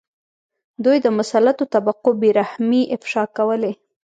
دوی 0.83 0.97
د 1.05 1.07
مسلطو 1.17 1.63
طبقو 1.73 2.09
بې 2.19 2.29
رحمۍ 2.39 2.83
افشا 2.95 3.23
کولې. 3.37 3.73